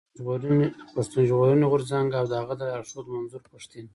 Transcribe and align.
د 0.77 0.79
پښتون 0.93 1.21
ژغورني 1.29 1.65
غورځنګ 1.71 2.07
او 2.19 2.25
د 2.27 2.33
هغه 2.41 2.53
د 2.57 2.61
لارښود 2.71 3.05
منظور 3.13 3.43
پښتين. 3.53 3.85